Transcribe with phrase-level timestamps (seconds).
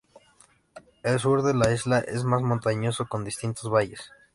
[1.03, 4.09] El sur de la isla es más montañoso, con distintos valles.